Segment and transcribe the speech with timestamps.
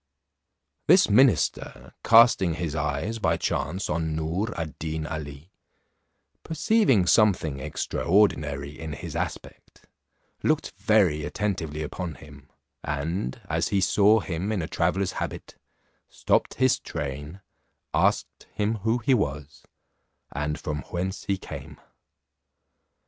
[0.87, 5.51] This minister casting his eyes by chance on Noor ad Deen Ali,
[6.41, 9.85] perceiving something extraordinary in his aspect,
[10.41, 12.49] looked very attentively upon him,
[12.83, 15.59] and as he saw him in a traveller's habit,
[16.09, 17.41] stopped his train,
[17.93, 19.61] asked him who he was,
[20.31, 21.79] and from whence he came?